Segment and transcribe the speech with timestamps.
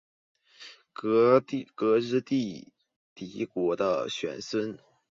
[0.03, 0.09] 耿弇之
[2.21, 2.73] 弟
[3.13, 4.79] 耿国的玄孙。